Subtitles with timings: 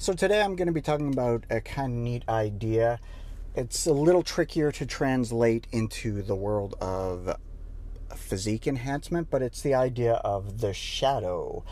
[0.00, 3.00] So, today I'm going to be talking about a kind of neat idea.
[3.56, 7.36] It's a little trickier to translate into the world of
[8.14, 11.64] physique enhancement, but it's the idea of the shadow.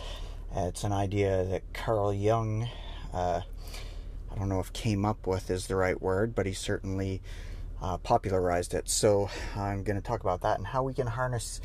[0.56, 2.68] it's an idea that Carl Jung,
[3.14, 3.42] uh,
[4.32, 7.22] I don't know if came up with is the right word, but he certainly
[7.80, 8.88] uh, popularized it.
[8.88, 11.60] So, I'm going to talk about that and how we can harness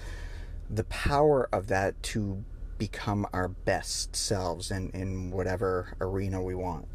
[0.70, 2.46] the power of that to
[2.82, 6.88] become our best selves in, in whatever arena we want.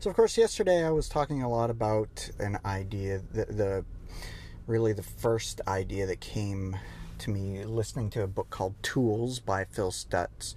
[0.00, 3.84] So, of course, yesterday I was talking a lot about an idea, the, the
[4.66, 6.76] really the first idea that came
[7.18, 10.54] to me listening to a book called Tools by Phil Stutz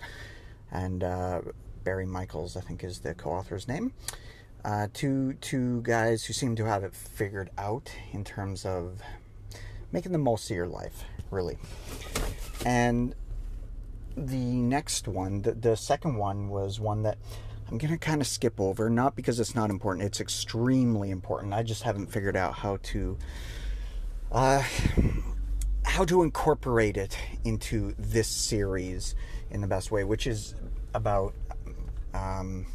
[0.72, 1.42] and uh,
[1.84, 3.94] Barry Michels, I think is the co-author's name.
[4.64, 9.00] Uh, two two guys who seem to have it figured out in terms of
[9.92, 11.58] making the most of your life, really.
[12.66, 13.14] And
[14.18, 17.18] the next one, the, the second one, was one that
[17.70, 21.54] I'm going to kind of skip over, not because it's not important, it's extremely important.
[21.54, 23.18] I just haven't figured out how to
[24.32, 24.64] uh,
[25.86, 29.16] how to incorporate it into this series
[29.52, 30.56] in the best way, which is
[30.94, 31.34] about
[32.14, 32.66] um,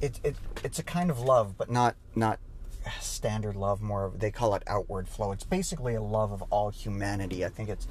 [0.00, 2.38] it, it it's a kind of love, but not not
[3.00, 3.80] standard love.
[3.80, 5.32] More they call it outward flow.
[5.32, 7.44] It's basically a love of all humanity.
[7.44, 7.88] I think it's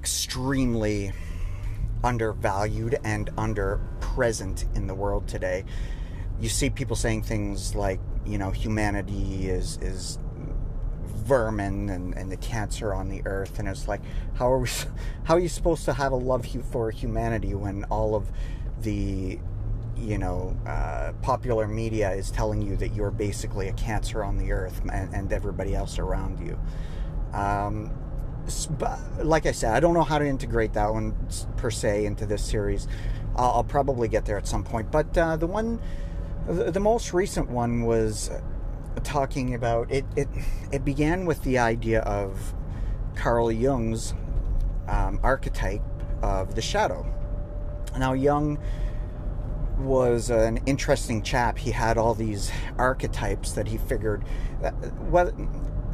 [0.00, 1.12] extremely
[2.02, 5.64] undervalued and under present in the world today.
[6.40, 10.18] You see people saying things like, you know, humanity is is
[11.24, 14.00] vermin and, and the cancer on the earth and it's like
[14.34, 14.68] how are we
[15.24, 18.30] how are you supposed to have a love for humanity when all of
[18.82, 19.38] the
[19.96, 24.52] you know uh, popular media is telling you that you're basically a cancer on the
[24.52, 26.58] earth and, and everybody else around you
[27.32, 27.90] um,
[29.18, 31.14] like I said, I don't know how to integrate that one
[31.56, 32.86] per se into this series.
[33.36, 34.90] I'll, I'll probably get there at some point.
[34.90, 35.80] But uh, the one,
[36.46, 38.30] the, the, most recent one was
[39.02, 40.04] talking about it.
[40.16, 40.28] It
[40.72, 42.54] it began with the idea of
[43.14, 44.14] Carl Jung's
[44.88, 45.82] um, archetype
[46.22, 47.06] of the shadow.
[47.98, 48.58] Now Jung
[49.78, 51.58] was an interesting chap.
[51.58, 54.24] He had all these archetypes that he figured
[55.00, 55.32] well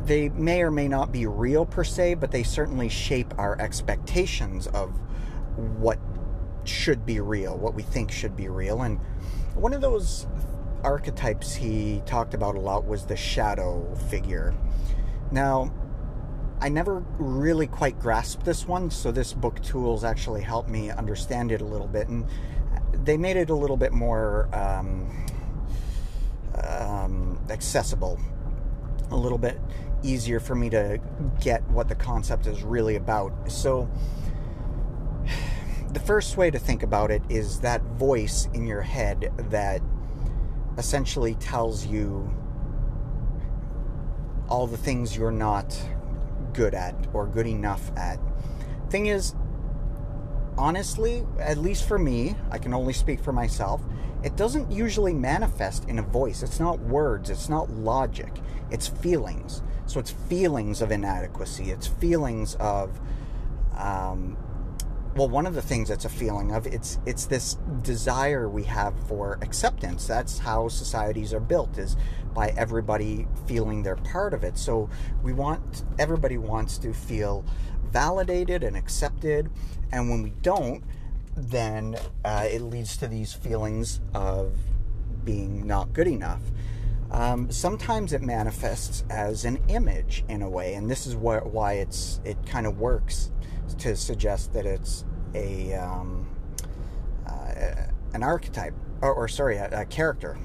[0.05, 4.67] they may or may not be real per se, but they certainly shape our expectations
[4.69, 4.99] of
[5.57, 5.99] what
[6.65, 8.83] should be real, what we think should be real.
[8.83, 8.99] And
[9.55, 10.27] one of those
[10.83, 14.55] archetypes he talked about a lot was the shadow figure.
[15.31, 15.73] Now,
[16.61, 21.53] I never really quite grasped this one, so this book tools actually helped me understand
[21.53, 22.27] it a little bit, and
[22.93, 25.27] they made it a little bit more um,
[26.63, 28.19] um, accessible,
[29.11, 29.59] a little bit
[30.03, 31.01] easier for me to
[31.41, 33.51] get what the concept is really about.
[33.51, 33.91] So,
[35.93, 39.81] the first way to think about it is that voice in your head that
[40.81, 42.29] essentially tells you
[44.49, 45.79] all the things you're not
[46.55, 48.19] good at or good enough at.
[48.89, 49.35] Thing is,
[50.57, 53.83] honestly, at least for me, I can only speak for myself,
[54.25, 56.43] it doesn't usually manifest in a voice.
[56.43, 59.63] It's not words, it's not logic, it's feelings.
[59.85, 62.99] So it's feelings of inadequacy, it's feelings of
[63.77, 64.39] um,
[65.17, 68.95] well one of the things that's a feeling of it's it's this desire we have
[69.09, 70.07] for acceptance.
[70.07, 71.97] That's how societies are built is
[72.35, 74.57] by everybody feeling they're part of it.
[74.57, 74.89] So
[75.23, 77.45] we want everybody wants to feel
[77.91, 79.51] validated and accepted.
[79.93, 80.85] And when we don't
[81.37, 84.53] then uh, it leads to these feelings of
[85.25, 86.43] being not good enough.
[87.11, 91.75] Um, sometimes it manifests as an image in a way and this is wh- why
[91.75, 93.33] it's it kind of works
[93.79, 95.05] to suggest that it's
[95.35, 96.29] a um,
[97.27, 97.75] uh,
[98.15, 100.39] an archetype or, or sorry a, a, character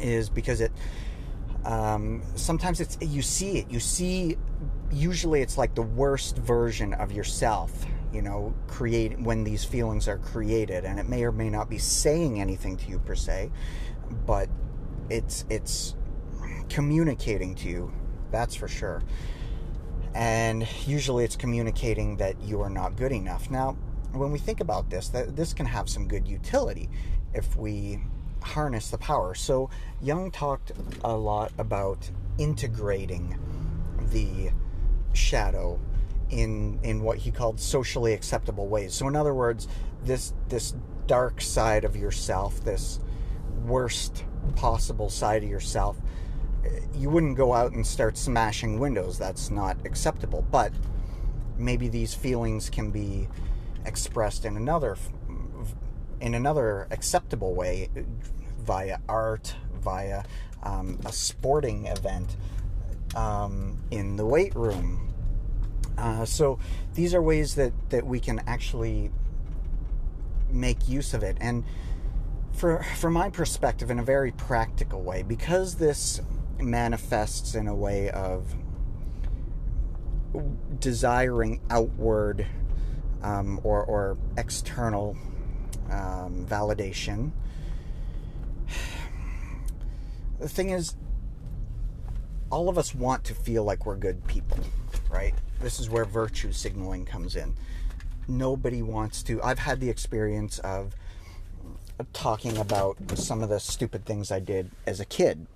[0.00, 0.72] is because it
[1.64, 3.70] um, sometimes it's you see it.
[3.70, 4.36] You see
[4.90, 10.18] usually it's like the worst version of yourself you know create when these feelings are
[10.18, 10.84] created.
[10.84, 13.50] And it may or may not be saying anything to you per se
[14.26, 14.48] but
[15.10, 15.94] it's it's
[16.68, 17.92] communicating to you
[18.30, 19.02] that's for sure
[20.18, 23.52] and usually it's communicating that you are not good enough.
[23.52, 23.76] Now,
[24.12, 26.90] when we think about this, that this can have some good utility
[27.34, 28.00] if we
[28.42, 29.36] harness the power.
[29.36, 29.70] So,
[30.02, 30.72] Jung talked
[31.04, 33.38] a lot about integrating
[34.10, 34.50] the
[35.12, 35.78] shadow
[36.30, 38.94] in in what he called socially acceptable ways.
[38.94, 39.68] So in other words,
[40.02, 40.74] this this
[41.06, 42.98] dark side of yourself, this
[43.64, 44.24] worst
[44.56, 45.96] possible side of yourself,
[46.94, 49.18] you wouldn't go out and start smashing windows.
[49.18, 50.44] That's not acceptable.
[50.50, 50.72] But
[51.56, 53.28] maybe these feelings can be
[53.84, 54.96] expressed in another
[56.20, 57.88] in another acceptable way
[58.58, 60.24] via art, via
[60.62, 62.36] um, a sporting event,
[63.14, 65.14] um, in the weight room.
[65.96, 66.58] Uh, so
[66.94, 69.10] these are ways that that we can actually
[70.50, 71.62] make use of it and
[72.52, 76.22] for from my perspective in a very practical way because this
[76.60, 78.54] manifests in a way of
[80.80, 82.46] desiring outward
[83.22, 85.16] um, or, or external
[85.90, 87.32] um, validation.
[90.40, 90.94] The thing is,
[92.48, 94.60] all of us want to feel like we're good people,
[95.10, 95.34] right?
[95.60, 97.56] This is where virtue signaling comes in.
[98.28, 99.42] Nobody wants to.
[99.42, 100.94] I've had the experience of
[102.12, 105.48] talking about some of the stupid things I did as a kid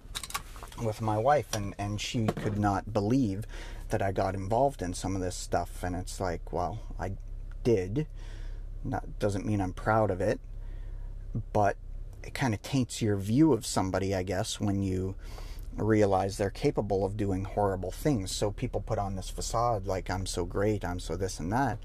[0.84, 3.44] with my wife, and, and she could not believe
[3.90, 5.82] that I got involved in some of this stuff.
[5.82, 7.12] And it's like, well, I
[7.64, 8.06] did.
[8.84, 10.40] That doesn't mean I'm proud of it,
[11.52, 11.76] but
[12.22, 15.14] it kind of taints your view of somebody, I guess, when you
[15.76, 18.30] realize they're capable of doing horrible things.
[18.32, 21.78] So people put on this facade like I'm so great, I'm so this and that.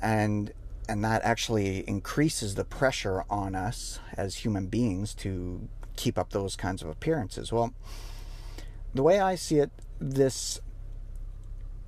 [0.00, 0.52] And
[0.88, 6.56] and that actually increases the pressure on us as human beings to keep up those
[6.56, 7.52] kinds of appearances.
[7.52, 7.74] Well,
[8.94, 10.60] the way I see it, this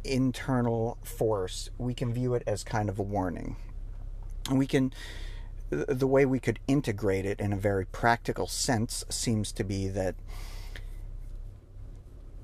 [0.04, 3.56] internal force, we can view it as kind of a warning.
[4.48, 4.92] And we can,
[5.70, 10.14] the way we could integrate it in a very practical sense seems to be that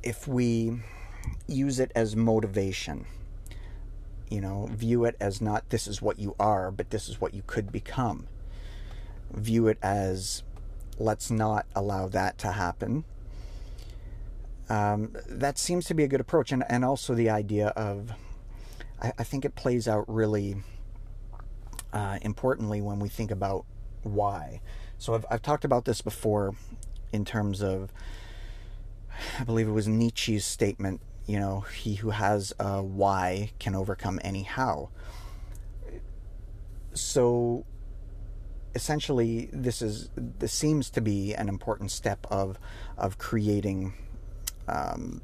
[0.02, 0.80] if we
[1.46, 3.04] use it as motivation,
[4.30, 7.34] you know, view it as not this is what you are, but this is what
[7.34, 8.26] you could become.
[9.32, 10.42] View it as
[11.00, 13.05] let's not allow that to happen.
[14.69, 18.12] Um, that seems to be a good approach, and, and also the idea of,
[19.02, 20.56] I, I think it plays out really
[21.93, 23.64] uh, importantly when we think about
[24.02, 24.61] why.
[24.99, 26.55] So I've, I've talked about this before
[27.12, 27.93] in terms of,
[29.38, 34.20] I believe it was Nietzsche's statement, you know, he who has a why can overcome
[34.23, 34.91] any how.
[36.93, 37.64] So
[38.75, 42.58] essentially this is this seems to be an important step of
[42.96, 43.94] of creating
[44.69, 45.20] um,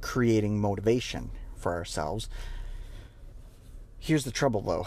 [0.00, 2.28] creating motivation for ourselves.
[3.98, 4.86] Here's the trouble, though.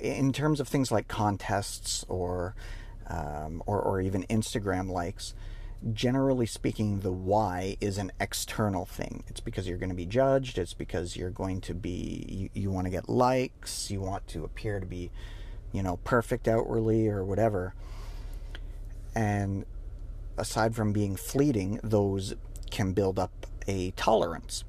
[0.00, 2.54] In terms of things like contests or
[3.08, 5.34] um, or, or even Instagram likes,
[5.92, 9.22] generally speaking, the why is an external thing.
[9.28, 10.58] It's because you're going to be judged.
[10.58, 13.90] It's because you're going to be you, you want to get likes.
[13.90, 15.10] You want to appear to be
[15.72, 17.74] you know, perfect outwardly or whatever.
[19.14, 19.64] And
[20.36, 22.34] aside from being fleeting, those
[22.70, 24.64] can build up a tolerance,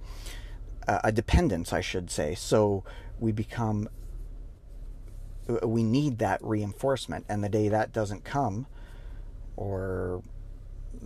[0.88, 2.35] a dependence, I should say.
[2.35, 2.83] So
[3.19, 3.89] we become,
[5.63, 7.25] we need that reinforcement.
[7.27, 8.67] And the day that doesn't come,
[9.55, 10.23] or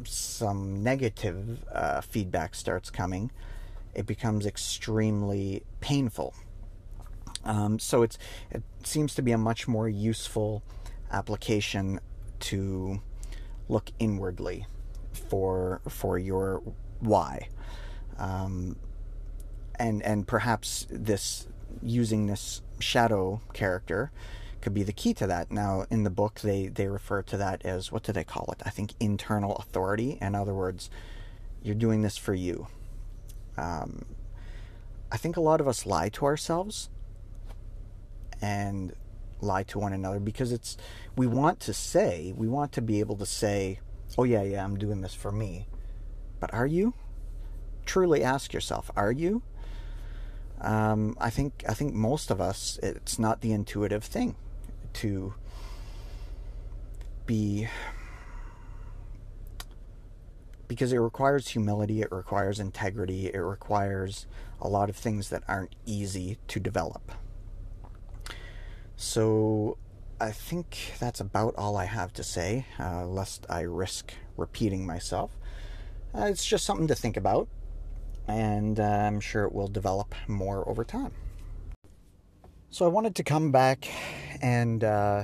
[0.03, 3.31] some negative uh, feedback starts coming,
[3.93, 6.33] it becomes extremely painful.
[7.43, 8.17] Um, so it's
[8.49, 10.63] it seems to be a much more useful
[11.11, 11.99] application
[12.41, 13.01] to
[13.67, 14.65] look inwardly
[15.11, 16.61] for for your
[16.99, 17.49] why,
[18.17, 18.75] um,
[19.75, 21.47] and and perhaps this
[21.81, 24.11] using this shadow character
[24.61, 25.51] could be the key to that.
[25.51, 28.61] Now, in the book, they they refer to that as what do they call it?
[28.65, 30.17] I think internal authority.
[30.21, 30.89] In other words,
[31.63, 32.67] you're doing this for you.
[33.57, 34.05] Um,
[35.11, 36.89] I think a lot of us lie to ourselves
[38.41, 38.93] and
[39.39, 40.77] lie to one another because it's
[41.15, 43.79] we want to say we want to be able to say
[44.17, 45.67] oh yeah yeah i'm doing this for me.
[46.39, 46.93] But are you?
[47.85, 49.41] Truly ask yourself are you?
[50.59, 54.35] Um, i think i think most of us it's not the intuitive thing
[54.93, 55.33] to
[57.25, 57.67] be
[60.67, 64.27] because it requires humility it requires integrity it requires
[64.61, 67.11] a lot of things that aren't easy to develop
[69.01, 69.77] so
[70.19, 75.31] I think that's about all I have to say, uh, lest I risk repeating myself.
[76.13, 77.47] Uh, it's just something to think about,
[78.27, 81.13] and uh, I'm sure it will develop more over time.
[82.69, 83.89] So I wanted to come back
[84.39, 85.23] and uh,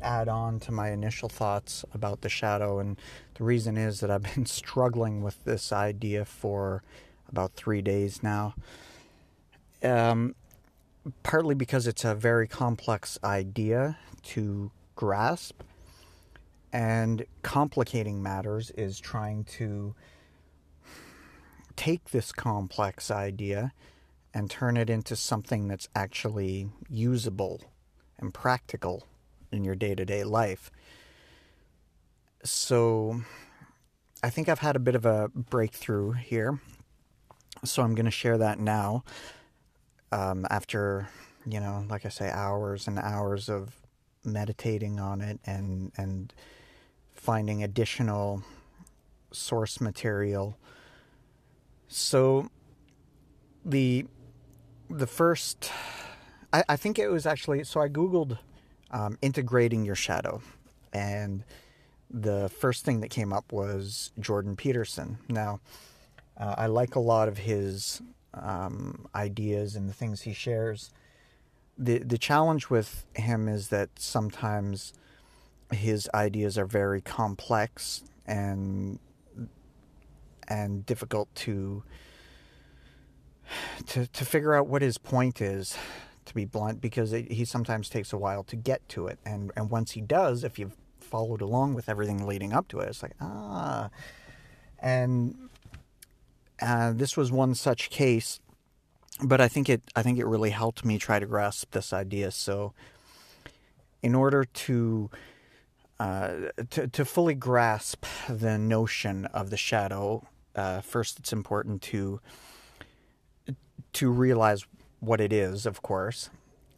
[0.00, 2.98] add on to my initial thoughts about the shadow, and
[3.34, 6.82] the reason is that I've been struggling with this idea for
[7.28, 8.54] about three days now.
[9.82, 10.34] um,
[11.22, 15.62] partly because it's a very complex idea to grasp,
[16.72, 19.94] and complicating matters is trying to
[21.76, 23.72] take this complex idea
[24.34, 27.60] and turn it into something that's actually usable
[28.18, 29.04] and practical
[29.50, 30.70] in your day to day life.
[32.44, 33.22] So
[34.22, 36.60] I think I've had a bit of a breakthrough here.
[37.64, 39.04] So I'm going to share that now.
[40.12, 41.08] Um, after,
[41.46, 43.74] you know, like I say, hours and hours of
[44.24, 46.32] meditating on it and, and
[47.14, 48.42] finding additional
[49.32, 50.56] source material.
[51.88, 52.50] So
[53.64, 54.06] the
[54.90, 55.70] the first
[56.52, 58.38] I, I think it was actually so I googled
[58.90, 60.42] um, integrating your shadow
[60.92, 61.44] and
[62.10, 65.16] the first thing that came up was Jordan Peterson.
[65.28, 65.60] Now,
[66.36, 68.02] uh, I like a lot of his
[68.34, 70.90] um, ideas and the things he shares.
[71.78, 74.92] the The challenge with him is that sometimes
[75.72, 78.98] his ideas are very complex and
[80.48, 81.82] and difficult to
[83.86, 85.76] to to figure out what his point is
[86.24, 89.50] to be blunt because it, he sometimes takes a while to get to it and
[89.56, 93.02] and once he does if you've followed along with everything leading up to it it's
[93.02, 93.90] like ah
[94.78, 95.36] and
[96.62, 98.40] uh, this was one such case
[99.22, 102.30] but I think it I think it really helped me try to grasp this idea
[102.30, 102.72] so
[104.02, 105.10] in order to
[106.00, 110.26] uh, to, to fully grasp the notion of the shadow,
[110.56, 112.20] uh, first it's important to
[113.92, 114.66] to realize
[114.98, 116.28] what it is, of course,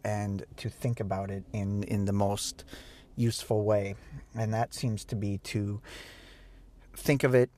[0.04, 2.64] and to think about it in, in the most
[3.16, 3.94] useful way.
[4.36, 5.80] And that seems to be to
[6.94, 7.48] think of it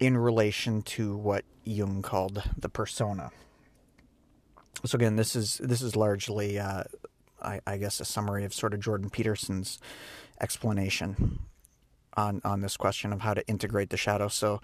[0.00, 3.30] in relation to what Jung called the persona.
[4.84, 6.84] So again, this is this is largely, uh,
[7.42, 9.78] I, I, guess, a summary of sort of Jordan Peterson's
[10.40, 11.40] explanation
[12.16, 14.28] on on this question of how to integrate the shadow.
[14.28, 14.60] So,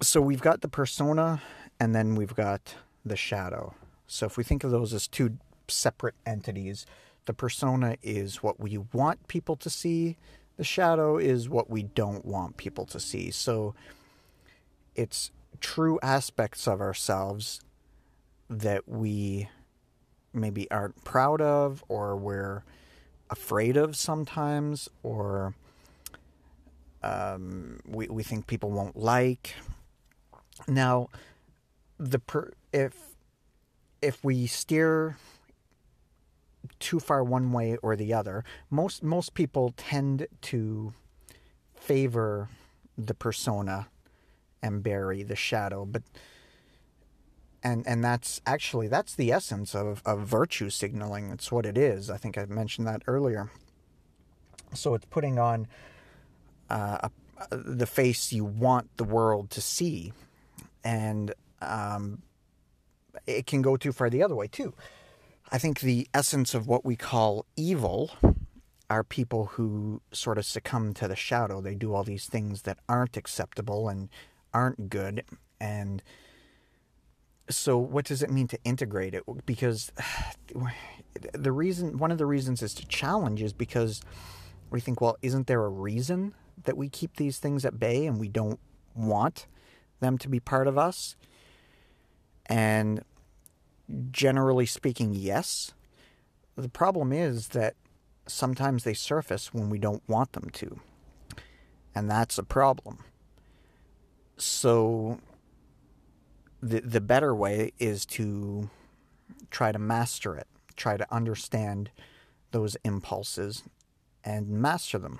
[0.00, 1.42] so we've got the persona
[1.78, 2.74] and then we've got
[3.04, 3.74] the shadow.
[4.06, 5.36] So if we think of those as two
[5.68, 6.86] separate entities,
[7.26, 10.16] the persona is what we want people to see,
[10.60, 13.30] the shadow is what we don't want people to see.
[13.30, 13.74] So
[14.94, 17.62] it's true aspects of ourselves
[18.50, 19.48] that we
[20.34, 22.62] maybe aren't proud of or we're
[23.30, 25.54] afraid of sometimes or
[27.02, 29.54] um, we, we think people won't like.
[30.68, 31.08] Now,
[31.98, 32.94] the per, if
[34.02, 35.16] if we steer
[36.78, 40.92] too far one way or the other, most most people tend to
[41.74, 42.48] favor
[42.96, 43.88] the persona
[44.62, 46.02] and bury the shadow, but
[47.62, 51.30] and and that's actually that's the essence of, of virtue signaling.
[51.30, 52.10] It's what it is.
[52.10, 53.50] I think I mentioned that earlier.
[54.72, 55.66] So it's putting on
[56.68, 57.08] uh,
[57.50, 60.12] a, the face you want the world to see,
[60.84, 62.22] and um,
[63.26, 64.74] it can go too far the other way too.
[65.52, 68.12] I think the essence of what we call evil
[68.88, 71.60] are people who sort of succumb to the shadow.
[71.60, 74.08] They do all these things that aren't acceptable and
[74.54, 75.24] aren't good.
[75.60, 76.02] And
[77.48, 79.24] so, what does it mean to integrate it?
[79.44, 79.90] Because
[81.32, 84.02] the reason, one of the reasons is to challenge is because
[84.70, 88.20] we think, well, isn't there a reason that we keep these things at bay and
[88.20, 88.60] we don't
[88.94, 89.46] want
[89.98, 91.16] them to be part of us?
[92.46, 93.04] And
[94.10, 95.72] generally speaking, yes.
[96.56, 97.74] The problem is that
[98.26, 100.80] sometimes they surface when we don't want them to.
[101.94, 103.04] And that's a problem.
[104.36, 105.18] So
[106.62, 108.70] the the better way is to
[109.50, 111.90] try to master it, try to understand
[112.52, 113.62] those impulses
[114.24, 115.18] and master them.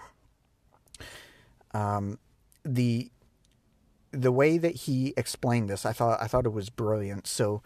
[1.73, 2.19] Um,
[2.65, 3.11] the
[4.12, 7.27] the way that he explained this, I thought I thought it was brilliant.
[7.27, 7.62] So,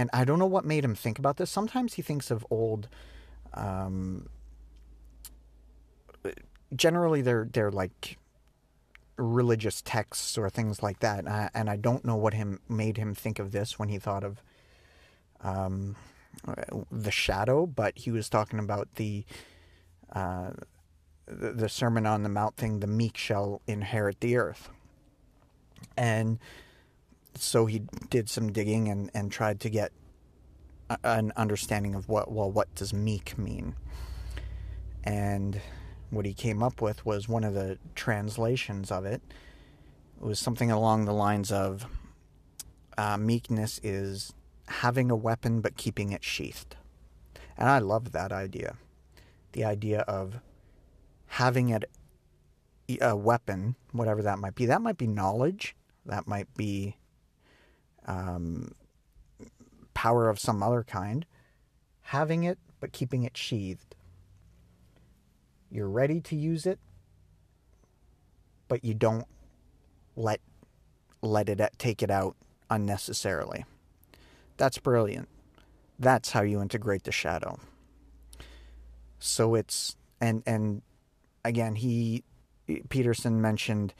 [0.00, 1.50] and I don't know what made him think about this.
[1.50, 2.88] Sometimes he thinks of old.
[3.52, 4.30] Um,
[6.74, 8.16] generally, they're they're like
[9.18, 12.96] religious texts or things like that, and I, and I don't know what him made
[12.96, 14.42] him think of this when he thought of
[15.42, 15.96] um,
[16.90, 19.24] the shadow, but he was talking about the.
[20.12, 20.52] Uh,
[21.32, 24.68] the Sermon on the Mount thing, the meek shall inherit the earth
[25.96, 26.40] and
[27.34, 29.92] so he did some digging and, and tried to get
[30.88, 33.74] a, an understanding of what well what does meek mean
[35.04, 35.60] and
[36.10, 39.22] what he came up with was one of the translations of it,
[40.20, 41.86] it was something along the lines of
[42.98, 44.32] uh, meekness is
[44.66, 46.76] having a weapon but keeping it sheathed.
[47.56, 48.76] And I love that idea.
[49.52, 50.40] The idea of
[51.26, 51.84] having it
[53.00, 54.66] a weapon, whatever that might be.
[54.66, 55.76] That might be knowledge.
[56.06, 56.96] That might be
[58.06, 58.72] um,
[59.94, 61.26] power of some other kind.
[62.02, 63.94] Having it, but keeping it sheathed.
[65.70, 66.80] You're ready to use it,
[68.66, 69.26] but you don't
[70.16, 70.40] let
[71.22, 72.34] let it take it out
[72.70, 73.64] unnecessarily.
[74.56, 75.28] That's brilliant.
[75.98, 77.60] That's how you integrate the shadow.
[79.18, 80.82] So it's and and
[81.44, 82.24] again he
[82.88, 83.94] Peterson mentioned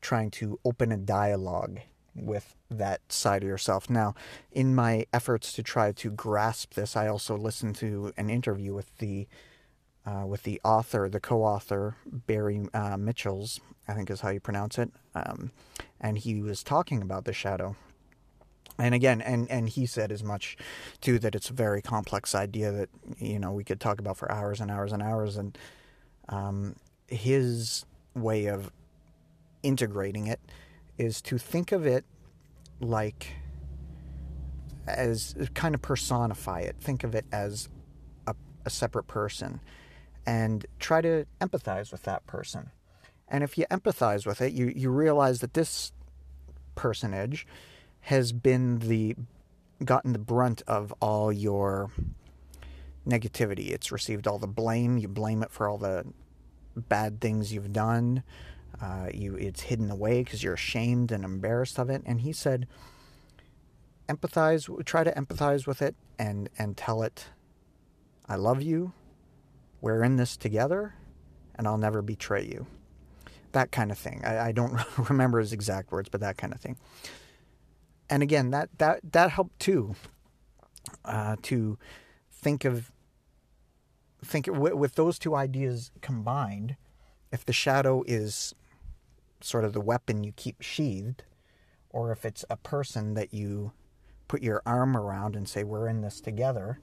[0.00, 1.80] trying to open a dialogue
[2.20, 3.88] with that side of yourself.
[3.88, 4.14] Now,
[4.52, 8.96] in my efforts to try to grasp this, I also listened to an interview with
[8.98, 9.26] the
[10.06, 14.78] uh, with the author, the co-author Barry uh, Michels, I think is how you pronounce
[14.78, 15.50] it, um,
[16.00, 17.76] and he was talking about the shadow.
[18.78, 20.56] And again, and, and he said as much
[21.00, 24.30] too that it's a very complex idea that you know we could talk about for
[24.30, 25.36] hours and hours and hours.
[25.36, 25.58] And
[26.28, 26.76] um,
[27.08, 27.84] his
[28.14, 28.70] way of
[29.62, 30.40] integrating it
[30.98, 32.04] is to think of it
[32.80, 33.34] like
[34.86, 36.76] as kind of personify it.
[36.80, 37.68] Think of it as
[38.26, 39.60] a, a separate person
[40.26, 42.70] and try to empathize with that person.
[43.28, 45.92] And if you empathize with it, you, you realize that this
[46.74, 47.46] personage
[48.02, 49.16] has been the
[49.84, 51.90] gotten the brunt of all your
[53.06, 53.70] negativity.
[53.70, 54.98] It's received all the blame.
[54.98, 56.04] You blame it for all the
[56.76, 58.22] bad things you've done.
[58.80, 62.02] Uh, you it's hidden away because you're ashamed and embarrassed of it.
[62.06, 62.68] And he said,
[64.08, 64.84] empathize.
[64.84, 67.26] Try to empathize with it and and tell it,
[68.28, 68.92] I love you.
[69.80, 70.94] We're in this together,
[71.54, 72.66] and I'll never betray you.
[73.52, 74.22] That kind of thing.
[74.24, 76.76] I, I don't remember his exact words, but that kind of thing.
[78.10, 79.94] And again, that that that helped too.
[81.04, 81.78] Uh, to
[82.32, 82.90] think of
[84.24, 86.76] think with those two ideas combined,
[87.30, 88.54] if the shadow is
[89.40, 91.24] sort of the weapon you keep sheathed,
[91.90, 93.72] or if it's a person that you
[94.26, 96.80] put your arm around and say, "We're in this together,"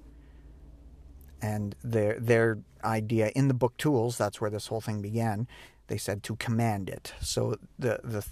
[1.41, 5.47] and their their idea in the book Tools, that's where this whole thing began.
[5.87, 7.13] They said to command it.
[7.21, 8.25] So the the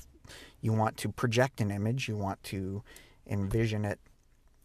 [0.62, 2.84] you want to project an image, you want to
[3.28, 4.00] envision it,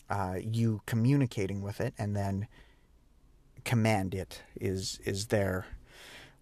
[0.08, 2.48] uh, you communicating with it, and then
[3.64, 5.66] command it is is their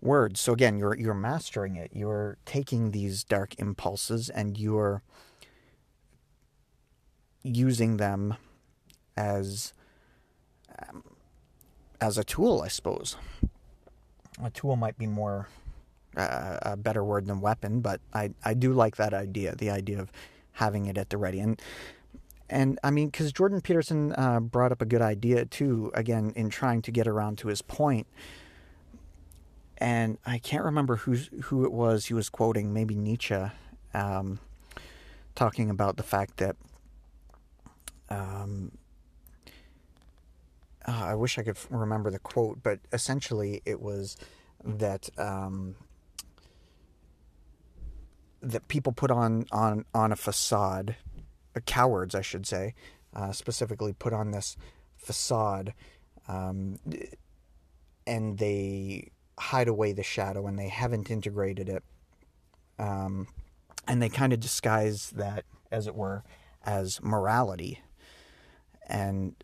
[0.07, 0.41] words.
[0.41, 1.91] So again, you're you're mastering it.
[1.93, 5.03] You're taking these dark impulses and you're
[7.43, 8.37] using them
[9.17, 9.75] as
[10.79, 11.03] um,
[12.01, 13.17] as a tool, I suppose.
[14.43, 15.49] A tool might be more
[16.17, 20.01] uh, a better word than weapon, but I I do like that idea, the idea
[20.01, 20.11] of
[20.53, 21.41] having it at the ready.
[21.41, 21.61] And
[22.49, 26.49] and I mean, because Jordan Peterson uh, brought up a good idea too, again, in
[26.49, 28.07] trying to get around to his point.
[29.79, 33.43] And I can't remember who who it was he was quoting, maybe Nietzsche,
[33.95, 34.39] um,
[35.35, 36.57] talking about the fact that.
[38.09, 38.73] Um,
[40.87, 44.17] uh, I wish I could remember the quote, but essentially it was
[44.65, 45.75] that um,
[48.41, 50.95] that people put on on on a facade
[51.65, 52.75] cowards, I should say,
[53.15, 54.57] uh, specifically put on this
[54.97, 55.75] facade,
[56.29, 56.79] um,
[58.07, 61.83] and they hide away the shadow, and they haven't integrated it,
[62.79, 63.29] um,
[63.87, 66.25] and they kind of disguise that, as it were,
[66.65, 67.81] as morality.
[68.89, 69.35] And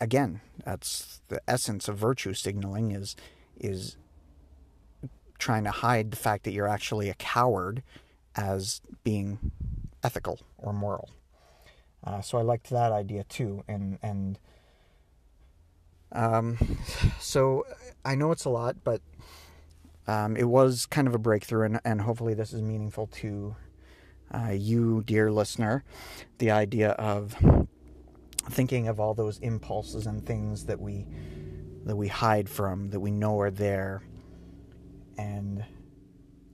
[0.00, 3.16] again, that's the essence of virtue signaling is
[3.58, 3.96] is
[5.38, 7.82] trying to hide the fact that you're actually a coward
[8.34, 9.38] as being
[10.02, 11.10] ethical or moral.
[12.04, 14.38] Uh, so I liked that idea too, and and
[16.12, 16.58] um,
[17.20, 17.64] so
[18.04, 19.00] I know it's a lot, but
[20.06, 23.56] um, it was kind of a breakthrough, and, and hopefully this is meaningful to
[24.32, 25.84] uh, you, dear listener.
[26.38, 27.36] The idea of
[28.50, 31.06] thinking of all those impulses and things that we
[31.84, 34.02] that we hide from, that we know are there,
[35.16, 35.64] and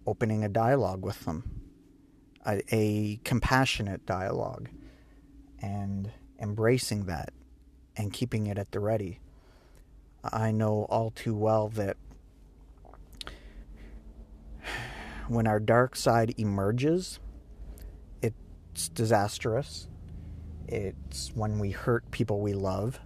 [0.07, 1.63] opening a dialogue with them,
[2.47, 4.69] a, a compassionate dialogue
[5.61, 7.33] and embracing that
[7.97, 9.21] and keeping it at the ready.
[10.25, 11.97] I know all too well that
[15.29, 17.19] when our dark side emerges,
[18.21, 19.89] it's disastrous.
[20.69, 23.01] It's when we hurt people we love.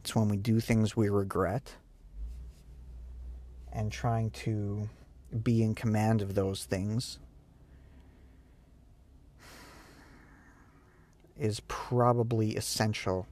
[0.00, 1.74] It's when we do things we regret.
[3.72, 4.88] And trying to
[5.42, 7.18] be in command of those things
[11.38, 13.26] is probably essential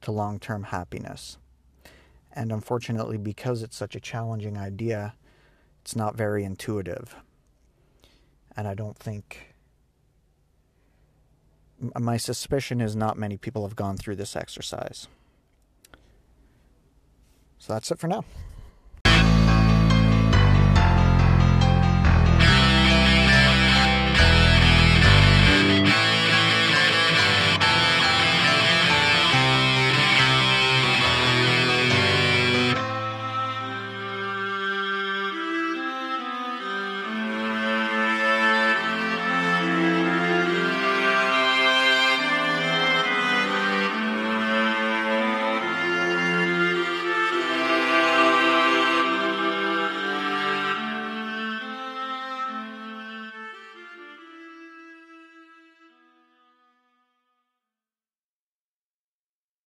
[0.00, 1.38] to long term happiness.
[2.32, 5.14] And unfortunately, because it's such a challenging idea,
[5.82, 7.16] it's not very intuitive.
[8.56, 9.54] And I don't think.
[11.98, 15.08] My suspicion is not many people have gone through this exercise.
[17.58, 18.24] So that's it for now.